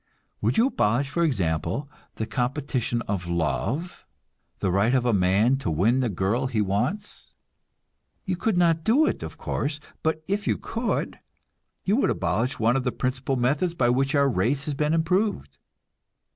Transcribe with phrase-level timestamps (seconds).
[0.41, 4.03] Would you abolish, for example, the competition of love,
[4.57, 7.35] the right of a man to win the girl he wants?
[8.25, 11.19] You could not do it, of course; but if you could,
[11.85, 15.59] you would abolish one of the principal methods by which our race has been improved.